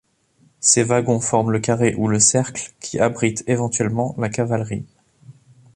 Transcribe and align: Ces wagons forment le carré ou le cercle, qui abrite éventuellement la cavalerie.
Ces 0.59 0.81
wagons 0.81 1.19
forment 1.19 1.51
le 1.51 1.59
carré 1.59 1.93
ou 1.95 2.07
le 2.07 2.19
cercle, 2.19 2.71
qui 2.79 2.97
abrite 2.97 3.43
éventuellement 3.45 4.15
la 4.17 4.29
cavalerie. 4.29 4.87